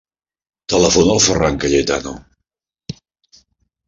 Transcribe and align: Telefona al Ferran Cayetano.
Telefona 0.73 1.11
al 1.15 1.19
Ferran 1.25 1.59
Cayetano. 1.63 2.13